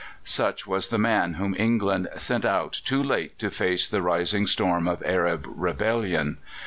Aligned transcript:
Such 0.25 0.65
was 0.65 0.89
the 0.89 0.97
man 0.97 1.35
whom 1.35 1.53
England 1.59 2.09
sent 2.17 2.43
out 2.43 2.71
too 2.73 3.03
late 3.03 3.37
to 3.37 3.51
face 3.51 3.87
the 3.87 4.01
rising 4.01 4.47
storm 4.47 4.87
of 4.87 5.03
Arab 5.05 5.45
rebellion. 5.47 6.39